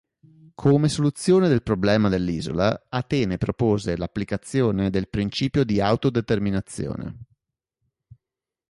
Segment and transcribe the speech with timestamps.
[0.55, 7.17] Come soluzione del problema dell'isola, Atene propose l'applicazione del principio di autodeterminazione.